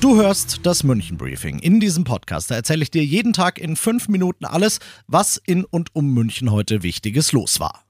Du 0.00 0.16
hörst 0.16 0.60
das 0.62 0.82
München 0.82 1.18
Briefing. 1.18 1.58
In 1.58 1.78
diesem 1.78 2.04
Podcast 2.04 2.50
erzähle 2.50 2.82
ich 2.82 2.90
dir 2.90 3.04
jeden 3.04 3.34
Tag 3.34 3.58
in 3.58 3.76
fünf 3.76 4.08
Minuten 4.08 4.46
alles, 4.46 4.80
was 5.06 5.36
in 5.36 5.62
und 5.66 5.94
um 5.94 6.14
München 6.14 6.50
heute 6.50 6.82
Wichtiges 6.82 7.32
los 7.32 7.60
war. 7.60 7.84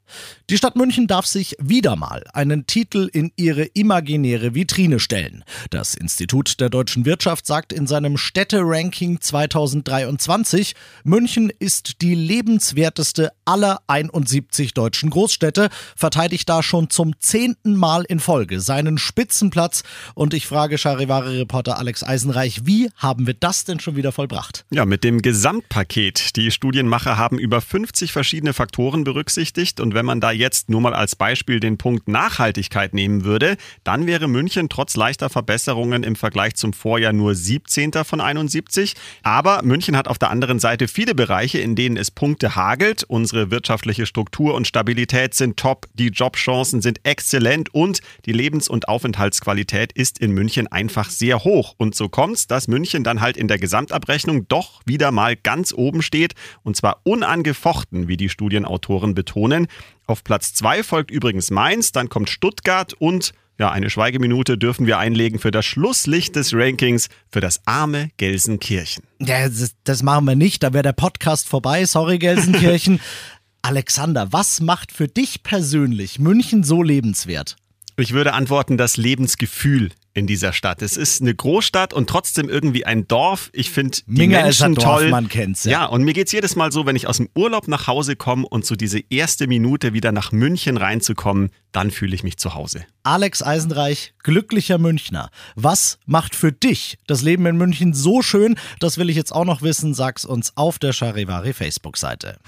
Die 0.50 0.56
Stadt 0.56 0.76
München 0.76 1.06
darf 1.06 1.26
sich 1.26 1.56
wieder 1.60 1.96
mal 1.96 2.24
einen 2.32 2.66
Titel 2.66 3.08
in 3.12 3.32
ihre 3.36 3.64
imaginäre 3.64 4.54
Vitrine 4.54 4.98
stellen. 4.98 5.44
Das 5.70 5.94
Institut 5.94 6.60
der 6.60 6.70
deutschen 6.70 7.04
Wirtschaft 7.04 7.46
sagt 7.46 7.72
in 7.72 7.86
seinem 7.86 8.16
Städte-Ranking 8.16 9.20
2023, 9.20 10.74
München 11.04 11.52
ist 11.58 12.02
die 12.02 12.14
lebenswerteste 12.14 13.30
aller 13.44 13.80
71 13.86 14.74
deutschen 14.74 15.10
Großstädte, 15.10 15.68
verteidigt 15.96 16.48
da 16.48 16.62
schon 16.62 16.90
zum 16.90 17.18
zehnten 17.20 17.76
Mal 17.76 18.04
in 18.04 18.20
Folge 18.20 18.60
seinen 18.60 18.98
Spitzenplatz. 18.98 19.82
Und 20.14 20.34
ich 20.34 20.46
frage 20.46 20.78
Charivari-Reporter 20.78 21.78
Alex 21.78 22.02
Eisenreich, 22.02 22.66
wie 22.66 22.90
haben 22.96 23.26
wir 23.26 23.34
das 23.34 23.64
denn 23.64 23.80
schon 23.80 23.96
wieder 23.96 24.12
vollbracht? 24.12 24.64
Ja, 24.70 24.84
mit 24.84 25.04
dem 25.04 25.22
Gesamtpaket. 25.22 26.36
Die 26.36 26.50
Studienmacher 26.50 27.16
haben 27.16 27.38
über 27.38 27.60
50 27.60 28.12
verschiedene 28.12 28.52
Faktoren 28.52 29.04
berücksichtigt 29.04 29.80
und 29.80 29.94
wenn 30.00 30.06
man 30.06 30.22
da 30.22 30.30
jetzt 30.30 30.70
nur 30.70 30.80
mal 30.80 30.94
als 30.94 31.14
Beispiel 31.14 31.60
den 31.60 31.76
Punkt 31.76 32.08
Nachhaltigkeit 32.08 32.94
nehmen 32.94 33.22
würde, 33.24 33.58
dann 33.84 34.06
wäre 34.06 34.28
München 34.28 34.70
trotz 34.70 34.96
leichter 34.96 35.28
Verbesserungen 35.28 36.04
im 36.04 36.16
Vergleich 36.16 36.54
zum 36.54 36.72
Vorjahr 36.72 37.12
nur 37.12 37.34
17. 37.34 37.92
von 38.04 38.22
71. 38.22 38.94
Aber 39.22 39.60
München 39.62 39.98
hat 39.98 40.08
auf 40.08 40.18
der 40.18 40.30
anderen 40.30 40.58
Seite 40.58 40.88
viele 40.88 41.14
Bereiche, 41.14 41.58
in 41.58 41.76
denen 41.76 41.98
es 41.98 42.10
Punkte 42.10 42.56
hagelt. 42.56 43.04
Unsere 43.08 43.50
wirtschaftliche 43.50 44.06
Struktur 44.06 44.54
und 44.54 44.66
Stabilität 44.66 45.34
sind 45.34 45.58
top, 45.58 45.86
die 45.92 46.08
Jobchancen 46.08 46.80
sind 46.80 47.04
exzellent 47.04 47.74
und 47.74 48.00
die 48.24 48.32
Lebens- 48.32 48.70
und 48.70 48.88
Aufenthaltsqualität 48.88 49.92
ist 49.92 50.18
in 50.18 50.32
München 50.32 50.66
einfach 50.66 51.10
sehr 51.10 51.44
hoch. 51.44 51.74
Und 51.76 51.94
so 51.94 52.08
kommt 52.08 52.36
es, 52.36 52.46
dass 52.46 52.68
München 52.68 53.04
dann 53.04 53.20
halt 53.20 53.36
in 53.36 53.48
der 53.48 53.58
Gesamtabrechnung 53.58 54.48
doch 54.48 54.80
wieder 54.86 55.12
mal 55.12 55.36
ganz 55.36 55.74
oben 55.74 56.00
steht 56.00 56.32
und 56.62 56.74
zwar 56.74 57.02
unangefochten, 57.04 58.08
wie 58.08 58.16
die 58.16 58.30
Studienautoren 58.30 59.12
betonen. 59.12 59.66
Auf 60.06 60.24
Platz 60.24 60.54
2 60.54 60.82
folgt 60.82 61.10
übrigens 61.10 61.50
Mainz, 61.50 61.92
dann 61.92 62.08
kommt 62.08 62.30
Stuttgart 62.30 62.92
und 62.94 63.32
ja, 63.58 63.70
eine 63.70 63.90
Schweigeminute 63.90 64.56
dürfen 64.56 64.86
wir 64.86 64.98
einlegen 64.98 65.38
für 65.38 65.50
das 65.50 65.66
Schlusslicht 65.66 66.34
des 66.34 66.54
Rankings 66.54 67.10
für 67.30 67.40
das 67.40 67.60
arme 67.66 68.10
Gelsenkirchen. 68.16 69.04
Ja, 69.20 69.46
das, 69.46 69.74
das 69.84 70.02
machen 70.02 70.24
wir 70.24 70.34
nicht, 70.34 70.62
da 70.62 70.72
wäre 70.72 70.82
der 70.82 70.92
Podcast 70.94 71.46
vorbei. 71.46 71.84
Sorry, 71.84 72.18
Gelsenkirchen. 72.18 73.00
Alexander, 73.62 74.32
was 74.32 74.60
macht 74.60 74.92
für 74.92 75.08
dich 75.08 75.42
persönlich 75.42 76.18
München 76.18 76.64
so 76.64 76.82
lebenswert? 76.82 77.56
Ich 77.98 78.12
würde 78.12 78.32
antworten, 78.32 78.78
das 78.78 78.96
Lebensgefühl 78.96 79.90
in 80.12 80.26
dieser 80.26 80.52
Stadt. 80.52 80.82
Es 80.82 80.96
ist 80.96 81.20
eine 81.22 81.34
Großstadt 81.34 81.92
und 81.92 82.08
trotzdem 82.08 82.48
irgendwie 82.48 82.84
ein 82.84 83.06
Dorf. 83.06 83.50
Ich 83.52 83.70
finde 83.70 83.98
die 84.06 84.20
Minga 84.20 84.42
Menschen 84.42 84.74
Dorf, 84.74 85.00
toll. 85.00 85.10
man 85.10 85.28
kennt's, 85.28 85.64
ja. 85.64 85.70
ja, 85.70 85.84
und 85.86 86.02
mir 86.02 86.12
geht's 86.12 86.32
jedes 86.32 86.56
Mal 86.56 86.72
so, 86.72 86.86
wenn 86.86 86.96
ich 86.96 87.06
aus 87.06 87.18
dem 87.18 87.28
Urlaub 87.34 87.68
nach 87.68 87.86
Hause 87.86 88.16
komme 88.16 88.46
und 88.46 88.66
so 88.66 88.74
diese 88.74 89.00
erste 89.08 89.46
Minute 89.46 89.92
wieder 89.92 90.12
nach 90.12 90.32
München 90.32 90.76
reinzukommen, 90.76 91.50
dann 91.72 91.90
fühle 91.90 92.14
ich 92.14 92.24
mich 92.24 92.36
zu 92.38 92.54
Hause. 92.54 92.84
Alex 93.02 93.42
Eisenreich, 93.42 94.14
glücklicher 94.22 94.78
Münchner. 94.78 95.30
Was 95.54 95.98
macht 96.06 96.34
für 96.34 96.52
dich 96.52 96.98
das 97.06 97.22
Leben 97.22 97.46
in 97.46 97.56
München 97.56 97.94
so 97.94 98.22
schön? 98.22 98.56
Das 98.80 98.98
will 98.98 99.10
ich 99.10 99.16
jetzt 99.16 99.32
auch 99.32 99.44
noch 99.44 99.62
wissen. 99.62 99.94
Sag's 99.94 100.24
uns 100.24 100.56
auf 100.56 100.78
der 100.78 100.92
Charivari 100.92 101.52
Facebook-Seite. 101.52 102.38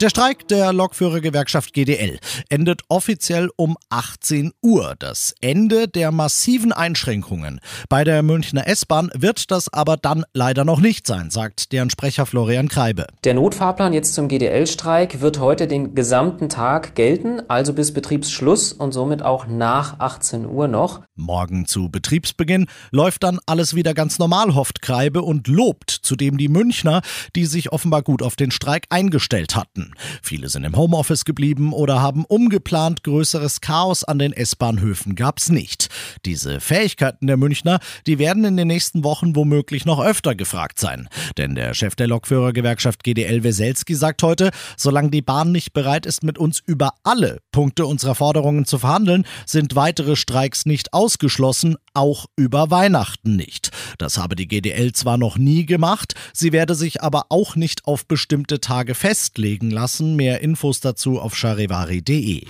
Der 0.00 0.08
Streik 0.08 0.48
der 0.48 0.72
Lokführergewerkschaft 0.72 1.74
GDL 1.74 2.18
endet 2.48 2.80
offiziell 2.88 3.50
um 3.56 3.76
18 3.90 4.52
Uhr. 4.62 4.94
Das 4.98 5.34
Ende 5.42 5.88
der 5.88 6.10
massiven 6.10 6.72
Einschränkungen 6.72 7.60
bei 7.90 8.02
der 8.02 8.22
Münchner 8.22 8.66
S-Bahn 8.66 9.10
wird 9.14 9.50
das 9.50 9.70
aber 9.70 9.98
dann 9.98 10.24
leider 10.32 10.64
noch 10.64 10.80
nicht 10.80 11.06
sein, 11.06 11.28
sagt 11.28 11.72
deren 11.72 11.90
Sprecher 11.90 12.24
Florian 12.24 12.68
Kreibe. 12.68 13.08
Der 13.24 13.34
Notfahrplan 13.34 13.92
jetzt 13.92 14.14
zum 14.14 14.28
GDL-Streik 14.28 15.20
wird 15.20 15.38
heute 15.38 15.66
den 15.66 15.94
gesamten 15.94 16.48
Tag 16.48 16.94
gelten, 16.94 17.42
also 17.48 17.74
bis 17.74 17.92
Betriebsschluss 17.92 18.72
und 18.72 18.92
somit 18.92 19.20
auch 19.20 19.48
nach 19.48 20.00
18 20.00 20.46
Uhr 20.46 20.66
noch. 20.66 21.02
Morgen 21.14 21.66
zu 21.66 21.90
Betriebsbeginn 21.90 22.68
läuft 22.90 23.22
dann 23.22 23.38
alles 23.44 23.74
wieder 23.74 23.92
ganz 23.92 24.18
normal, 24.18 24.54
hofft 24.54 24.80
Kreibe 24.80 25.20
und 25.20 25.46
lobt 25.46 25.90
zudem 25.90 26.38
die 26.38 26.48
Münchner, 26.48 27.02
die 27.36 27.44
sich 27.44 27.70
offenbar 27.70 28.00
gut 28.00 28.22
auf 28.22 28.34
den 28.34 28.50
Streik 28.50 28.86
eingestellt 28.88 29.54
hatten. 29.56 29.89
Viele 30.22 30.48
sind 30.48 30.64
im 30.64 30.76
Homeoffice 30.76 31.24
geblieben 31.24 31.72
oder 31.72 32.00
haben 32.00 32.24
umgeplant. 32.24 33.02
Größeres 33.04 33.60
Chaos 33.60 34.04
an 34.04 34.18
den 34.18 34.32
S-Bahnhöfen 34.32 35.14
gab's 35.14 35.48
nicht. 35.48 35.88
Diese 36.24 36.60
Fähigkeiten 36.60 37.26
der 37.26 37.36
Münchner, 37.36 37.80
die 38.06 38.18
werden 38.18 38.44
in 38.44 38.56
den 38.56 38.68
nächsten 38.68 39.04
Wochen 39.04 39.36
womöglich 39.36 39.84
noch 39.84 40.00
öfter 40.00 40.34
gefragt 40.34 40.78
sein. 40.78 41.08
Denn 41.36 41.54
der 41.54 41.74
Chef 41.74 41.94
der 41.94 42.06
Lokführergewerkschaft 42.06 43.02
GDL 43.04 43.42
Weselski 43.42 43.94
sagt 43.94 44.22
heute, 44.22 44.50
solange 44.76 45.10
die 45.10 45.22
Bahn 45.22 45.52
nicht 45.52 45.72
bereit 45.72 46.06
ist, 46.06 46.22
mit 46.22 46.38
uns 46.38 46.60
über 46.64 46.94
alle 47.02 47.38
Punkte 47.52 47.86
unserer 47.86 48.14
Forderungen 48.14 48.64
zu 48.64 48.78
verhandeln, 48.78 49.24
sind 49.46 49.76
weitere 49.76 50.16
Streiks 50.16 50.66
nicht 50.66 50.92
ausgeschlossen, 50.92 51.76
auch 51.94 52.26
über 52.36 52.70
Weihnachten 52.70 53.36
nicht. 53.36 53.70
Das 53.98 54.18
habe 54.18 54.36
die 54.36 54.48
GDL 54.48 54.92
zwar 54.92 55.18
noch 55.18 55.38
nie 55.38 55.66
gemacht, 55.66 56.14
sie 56.32 56.52
werde 56.52 56.74
sich 56.74 57.02
aber 57.02 57.26
auch 57.30 57.56
nicht 57.56 57.86
auf 57.86 58.06
bestimmte 58.06 58.60
Tage 58.60 58.94
festlegen 58.94 59.70
lassen. 59.70 59.79
Mehr 60.14 60.42
Infos 60.42 60.80
dazu 60.80 61.18
auf 61.18 61.34
charivari.de. 61.34 62.44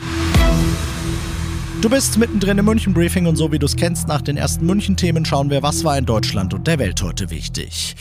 Du 1.80 1.88
bist 1.88 2.18
mittendrin 2.18 2.58
im 2.58 2.64
München 2.64 2.92
Briefing 2.92 3.26
und 3.26 3.36
so 3.36 3.52
wie 3.52 3.58
du 3.58 3.66
es 3.66 3.76
kennst, 3.76 4.08
nach 4.08 4.20
den 4.20 4.36
ersten 4.36 4.66
München-Themen 4.66 5.24
schauen 5.24 5.48
wir, 5.48 5.62
was 5.62 5.84
war 5.84 5.96
in 5.96 6.06
Deutschland 6.06 6.52
und 6.52 6.66
der 6.66 6.78
Welt 6.78 7.00
heute 7.02 7.30
wichtig. 7.30 7.94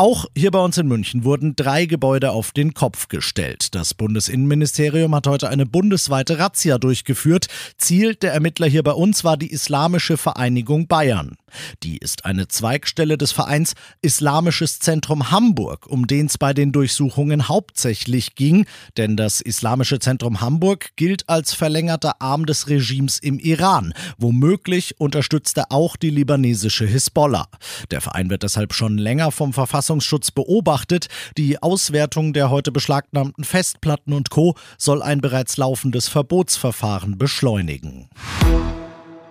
Auch 0.00 0.24
hier 0.34 0.50
bei 0.50 0.60
uns 0.60 0.78
in 0.78 0.88
München 0.88 1.24
wurden 1.24 1.56
drei 1.56 1.84
Gebäude 1.84 2.30
auf 2.30 2.52
den 2.52 2.72
Kopf 2.72 3.08
gestellt. 3.08 3.74
Das 3.74 3.92
Bundesinnenministerium 3.92 5.14
hat 5.14 5.26
heute 5.26 5.50
eine 5.50 5.66
bundesweite 5.66 6.38
Razzia 6.38 6.78
durchgeführt. 6.78 7.48
Ziel 7.76 8.14
der 8.14 8.32
Ermittler 8.32 8.66
hier 8.66 8.82
bei 8.82 8.92
uns 8.92 9.24
war 9.24 9.36
die 9.36 9.52
Islamische 9.52 10.16
Vereinigung 10.16 10.86
Bayern. 10.86 11.36
Die 11.82 11.98
ist 11.98 12.24
eine 12.24 12.48
Zweigstelle 12.48 13.18
des 13.18 13.32
Vereins 13.32 13.74
Islamisches 14.00 14.78
Zentrum 14.78 15.32
Hamburg, 15.32 15.86
um 15.86 16.06
den 16.06 16.26
es 16.26 16.38
bei 16.38 16.54
den 16.54 16.72
Durchsuchungen 16.72 17.48
hauptsächlich 17.48 18.36
ging, 18.36 18.64
denn 18.96 19.18
das 19.18 19.42
Islamische 19.42 19.98
Zentrum 19.98 20.40
Hamburg 20.40 20.96
gilt 20.96 21.28
als 21.28 21.52
verlängerter 21.52 22.22
Arm 22.22 22.46
des 22.46 22.68
Regimes 22.68 23.18
im 23.18 23.38
Iran. 23.38 23.92
Womöglich 24.16 24.98
unterstützt 24.98 25.58
er 25.58 25.72
auch 25.72 25.96
die 25.96 26.08
libanesische 26.08 26.86
Hisbollah. 26.86 27.48
Der 27.90 28.00
Verein 28.00 28.30
wird 28.30 28.44
deshalb 28.44 28.72
schon 28.72 28.96
länger 28.96 29.30
vom 29.30 29.52
Verfassungsschutz 29.52 29.89
beobachtet. 30.34 31.08
Die 31.36 31.60
Auswertung 31.62 32.32
der 32.32 32.50
heute 32.50 32.70
beschlagnahmten 32.70 33.44
Festplatten 33.44 34.12
und 34.12 34.30
Co. 34.30 34.54
soll 34.78 35.02
ein 35.02 35.20
bereits 35.20 35.56
laufendes 35.56 36.08
Verbotsverfahren 36.08 37.18
beschleunigen. 37.18 38.08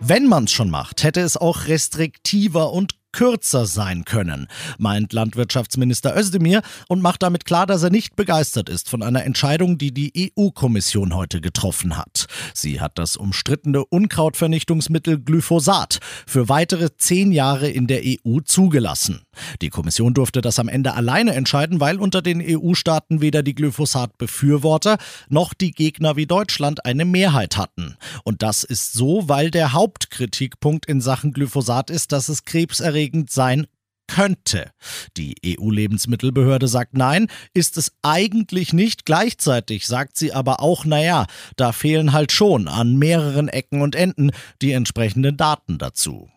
Wenn 0.02 0.28
man's 0.28 0.52
schon 0.52 0.69
macht, 0.69 1.03
hätte 1.03 1.22
es 1.22 1.38
auch 1.38 1.68
restriktiver 1.68 2.72
und 2.72 3.00
kürzer 3.12 3.66
sein 3.66 4.06
können, 4.06 4.48
meint 4.78 5.13
Landwirtschaftsminister 5.13 6.16
Özdemir 6.16 6.62
und 6.88 7.01
macht 7.01 7.24
damit 7.24 7.45
klar, 7.45 7.66
dass 7.66 7.83
er 7.83 7.89
nicht 7.89 8.16
begeistert 8.16 8.69
ist 8.69 8.89
von 8.89 9.01
einer 9.01 9.25
Entscheidung, 9.25 9.78
die 9.78 9.94
die 9.94 10.31
EU-Kommission 10.38 11.16
heute 11.16 11.42
getroffen 11.42 11.98
hat. 11.98 12.28
Sie 12.54 12.80
hat 12.80 12.98
das 12.98 13.18
umstrittene 13.18 13.83
Unkrautvernichtungsmittel 13.86 15.19
Glyphosat 15.19 16.00
für 16.28 16.50
weitere 16.50 16.95
zehn 16.98 17.31
Jahre 17.31 17.69
in 17.69 17.88
der 17.88 18.01
EU 18.04 18.39
zugelassen. 18.44 19.22
Die 19.62 19.69
Kommission 19.69 20.13
durfte 20.13 20.41
das 20.41 20.59
am 20.59 20.68
Ende 20.68 20.94
alleine 20.94 21.33
entscheiden, 21.33 21.80
weil 21.80 22.00
unter 22.00 22.21
den 22.21 22.41
EU-Staaten 22.41 23.21
weder 23.21 23.44
die 23.44 23.56
Glyphosat-Befürworter 23.56 24.97
noch 25.30 25.53
die 25.53 25.71
Gegner 25.71 26.15
wie 26.15 26.25
Deutschland 26.25 26.86
eine 26.86 27.06
Mehrheit 27.06 27.57
hatten. 27.57 27.97
Und 28.24 28.41
das 28.41 28.63
ist 28.63 28.94
so, 28.94 29.27
weil 29.27 29.51
der 29.51 29.74
Hauptkritikpunkt 29.74 30.86
in 30.86 31.01
Sachen 31.01 31.33
Glyphosat 31.33 31.89
ist, 31.89 32.12
dass 32.12 32.30
es 32.30 32.45
krebserregend 32.45 33.31
sein 33.31 33.68
könnte. 34.09 34.71
Die 35.15 35.36
EU-Lebensmittelbehörde 35.45 36.68
sagt 36.68 36.95
nein, 36.97 37.27
ist 37.53 37.77
es 37.77 37.92
eigentlich 38.01 38.74
nicht. 38.74 39.06
Gleichzeitig 39.06 39.88
sagt 39.88 40.18
sie 40.18 40.33
aber 40.33 40.62
auch, 40.62 40.83
naja, 40.83 41.27
da 41.56 41.71
fehlen 41.71 42.12
halt 42.12 42.31
schon 42.31 42.68
an 42.68 42.97
mehreren 42.97 43.47
Ecken 43.47 43.81
und 43.81 43.95
Enden 43.95 44.31
die 44.62 44.71
entsprechenden 44.71 45.38
Daten 45.38 45.77
dazu. 45.77 46.30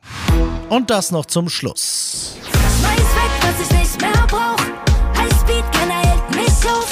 Und 0.68 0.90
das 0.90 1.10
noch 1.10 1.26
zum 1.26 1.48
Schluss. 1.48 2.36
Weiß 2.92 3.10
weg, 3.16 3.32
was 3.40 3.56
ich 3.64 3.70
nicht 3.78 4.00
mehr 4.00 4.26
brauch. 4.28 4.60
Highspeed, 5.16 5.64
keiner 5.72 6.00
hält 6.06 6.26
mich 6.36 6.58
auf. 6.68 6.88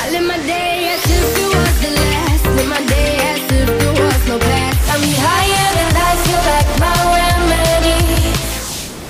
All 0.00 0.14
in 0.14 0.26
my 0.26 0.38
day 0.46 0.88
as 0.94 1.02
if 1.10 1.38
it 1.38 1.50
was 1.54 1.74
the 1.82 1.90
last. 1.90 2.44
In 2.62 2.68
my 2.68 2.80
day 2.86 3.18
as 3.32 3.42
if 3.50 3.66
there 3.66 3.92
was 3.92 4.20
no 4.28 4.38
past. 4.38 4.78
I'm 4.94 5.02
higher 5.26 5.68
than 5.78 5.92
I 5.96 6.14
feel 6.24 6.42
like 6.52 6.70
my 6.78 6.94
remedy. 7.16 8.34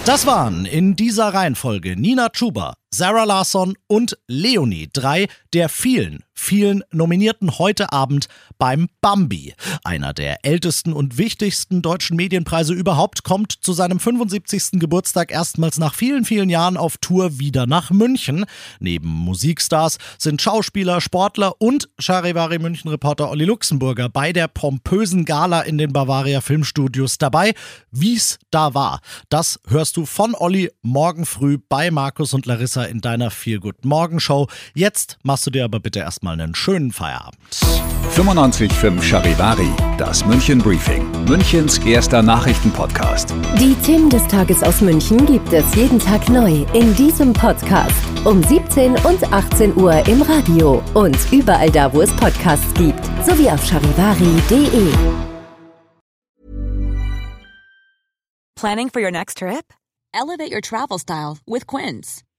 Das 0.04 0.26
waren 0.26 0.64
in 0.64 0.96
dieser 0.96 1.28
Reihenfolge 1.34 1.94
Nina 1.96 2.28
Chuba, 2.30 2.74
Sarah 2.92 3.22
Larsson 3.22 3.74
und 3.86 4.18
Leonie, 4.26 4.88
drei 4.92 5.28
der 5.54 5.68
vielen, 5.68 6.24
vielen 6.34 6.82
Nominierten 6.90 7.58
heute 7.58 7.92
Abend 7.92 8.26
beim 8.58 8.88
Bambi. 9.00 9.54
Einer 9.84 10.12
der 10.12 10.44
ältesten 10.44 10.92
und 10.92 11.16
wichtigsten 11.16 11.82
deutschen 11.82 12.16
Medienpreise 12.16 12.74
überhaupt 12.74 13.22
kommt 13.22 13.52
zu 13.52 13.72
seinem 13.74 14.00
75. 14.00 14.80
Geburtstag 14.80 15.30
erstmals 15.30 15.78
nach 15.78 15.94
vielen, 15.94 16.24
vielen 16.24 16.48
Jahren 16.48 16.76
auf 16.76 16.98
Tour 16.98 17.38
wieder 17.38 17.66
nach 17.66 17.90
München. 17.90 18.44
Neben 18.80 19.08
Musikstars 19.08 19.98
sind 20.18 20.42
Schauspieler, 20.42 21.00
Sportler 21.00 21.60
und 21.60 21.88
Charivari 22.00 22.58
München-Reporter 22.58 23.30
Olli 23.30 23.44
Luxemburger 23.44 24.08
bei 24.08 24.32
der 24.32 24.48
pompösen 24.48 25.24
Gala 25.24 25.60
in 25.62 25.78
den 25.78 25.92
Bavaria 25.92 26.40
Filmstudios 26.40 27.18
dabei. 27.18 27.54
Wie's 27.92 28.40
da 28.50 28.74
war, 28.74 29.00
das 29.28 29.60
hörst 29.68 29.96
du 29.96 30.06
von 30.06 30.34
Olli 30.34 30.72
morgen 30.82 31.24
früh 31.24 31.58
bei 31.68 31.92
Markus 31.92 32.34
und 32.34 32.46
Larissa 32.46 32.79
in 32.88 33.00
deiner 33.00 33.30
Feel 33.30 33.60
Good 33.60 33.84
Morgen 33.84 34.20
Show. 34.20 34.48
Jetzt 34.74 35.18
machst 35.22 35.46
du 35.46 35.50
dir 35.50 35.64
aber 35.64 35.80
bitte 35.80 35.98
erstmal 36.00 36.40
einen 36.40 36.54
schönen 36.54 36.92
Feierabend. 36.92 37.38
95.5 38.14 39.02
Charivari, 39.02 39.70
das 39.96 40.24
München 40.26 40.58
Briefing, 40.58 41.08
Münchens 41.26 41.78
erster 41.78 42.22
Nachrichtenpodcast. 42.22 43.34
Die 43.58 43.74
Themen 43.84 44.10
des 44.10 44.26
Tages 44.26 44.62
aus 44.62 44.80
München 44.80 45.24
gibt 45.26 45.52
es 45.52 45.74
jeden 45.74 45.98
Tag 45.98 46.28
neu 46.28 46.64
in 46.74 46.94
diesem 46.96 47.32
Podcast. 47.32 47.94
Um 48.24 48.42
17 48.42 48.96
und 49.04 49.32
18 49.32 49.76
Uhr 49.76 50.06
im 50.08 50.22
Radio 50.22 50.82
und 50.94 51.16
überall 51.32 51.70
da, 51.70 51.92
wo 51.92 52.02
es 52.02 52.10
Podcasts 52.16 52.72
gibt. 52.74 53.04
Sowie 53.24 53.48
auf 53.48 53.64
charivari.de. 53.64 54.92
Planning 58.56 58.90
for 58.90 59.00
your 59.00 59.10
next 59.10 59.38
trip? 59.38 59.72
Elevate 60.12 60.52
your 60.52 60.60
travel 60.60 60.98
style 60.98 61.38
with 61.46 61.66
Quince. 61.66 62.22